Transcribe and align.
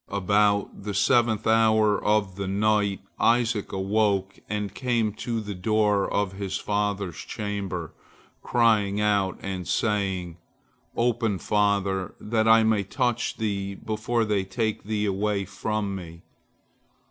About 0.09 0.81
the 0.81 0.95
seventh 0.95 1.45
hour 1.45 2.03
of 2.03 2.35
the 2.35 2.47
night, 2.47 3.01
Isaac 3.19 3.71
awoke 3.71 4.39
and 4.49 4.73
came 4.73 5.13
to 5.13 5.39
the 5.39 5.53
door 5.53 6.11
of 6.11 6.31
his 6.33 6.57
father's 6.57 7.17
chamber, 7.19 7.93
crying 8.41 8.99
out 8.99 9.37
and 9.43 9.67
saying, 9.67 10.37
"Open, 10.95 11.37
father, 11.37 12.15
that 12.19 12.47
I 12.47 12.63
may 12.63 12.83
touch 12.83 13.37
thee 13.37 13.75
before 13.75 14.25
they 14.25 14.43
take 14.43 14.85
thee 14.85 15.05
away 15.05 15.45
from 15.45 15.95
me." 15.95 16.23